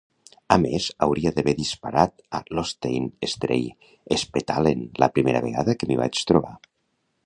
[0.53, 3.69] A més, hauria d'haver disparat a l'Oystein Stray
[4.25, 6.61] Spetalen la primera vegada que m'hi vaig trobar.